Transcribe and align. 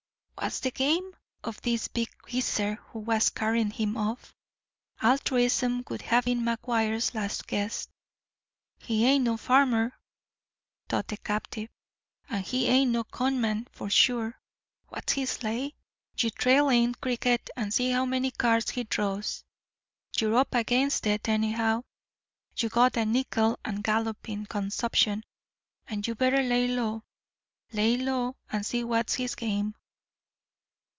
What 0.35 0.45
was 0.47 0.59
the 0.61 0.71
"game" 0.71 1.15
of 1.43 1.61
this 1.61 1.87
big 1.87 2.09
"geezer" 2.27 2.73
who 2.87 2.97
was 2.99 3.29
carrying 3.29 3.69
him 3.69 3.95
off? 3.95 4.35
Altruism 4.99 5.83
would 5.87 6.01
have 6.01 6.25
been 6.25 6.41
McGuire's 6.41 7.13
last 7.13 7.45
guess. 7.45 7.87
"He 8.79 9.05
ain't 9.05 9.23
no 9.25 9.37
farmer," 9.37 9.93
thought 10.89 11.09
the 11.09 11.17
captive, 11.17 11.69
"and 12.27 12.43
he 12.43 12.65
ain't 12.65 12.89
no 12.89 13.03
con 13.03 13.39
man, 13.39 13.67
for 13.71 13.87
sure. 13.91 14.39
W'at's 14.89 15.13
his 15.13 15.43
lay? 15.43 15.75
You 16.17 16.31
trail 16.31 16.69
in, 16.69 16.95
Cricket, 16.95 17.51
and 17.55 17.71
see 17.71 17.91
how 17.91 18.05
many 18.05 18.31
cards 18.31 18.71
he 18.71 18.83
draws. 18.83 19.43
You're 20.17 20.37
up 20.37 20.55
against 20.55 21.05
it, 21.05 21.29
anyhow. 21.29 21.83
You 22.57 22.69
got 22.69 22.97
a 22.97 23.05
nickel 23.05 23.59
and 23.63 23.83
gallopin' 23.83 24.47
consumption, 24.47 25.23
and 25.87 26.07
you 26.07 26.15
better 26.15 26.41
lay 26.41 26.67
low. 26.67 27.03
Lay 27.73 27.95
low 27.95 28.37
and 28.51 28.65
see 28.65 28.81
w'at's 28.81 29.13
his 29.13 29.35
game." 29.35 29.75